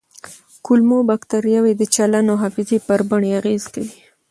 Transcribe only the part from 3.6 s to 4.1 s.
کوي.